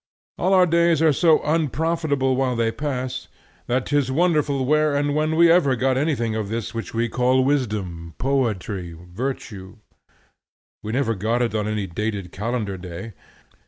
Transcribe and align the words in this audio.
All 0.39 0.55
our 0.55 0.65
days 0.65 0.99
are 1.03 1.13
so 1.13 1.43
unprofitable 1.43 2.35
while 2.35 2.55
they 2.55 2.71
pass, 2.71 3.27
that 3.67 3.85
'tis 3.85 4.11
wonderful 4.11 4.65
where 4.65 4.97
or 4.97 5.11
when 5.11 5.35
we 5.35 5.51
ever 5.51 5.75
got 5.75 5.95
anything 5.95 6.33
of 6.33 6.49
this 6.49 6.73
which 6.73 6.91
we 6.91 7.07
call 7.07 7.43
wisdom, 7.43 8.15
poetry, 8.17 8.93
virtue. 9.13 9.77
We 10.81 10.91
never 10.91 11.13
got 11.13 11.43
it 11.43 11.53
on 11.53 11.67
any 11.67 11.85
dated 11.85 12.31
calendar 12.31 12.79
day. 12.79 13.13